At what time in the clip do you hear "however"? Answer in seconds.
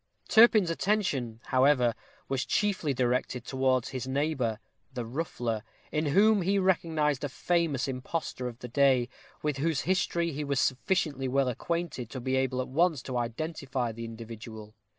1.45-1.93